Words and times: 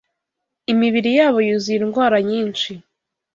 Imibiri 0.71 1.09
yabo 1.19 1.37
yuzuye 1.47 1.77
indwara 1.85 2.17
nyinshi 2.29 2.71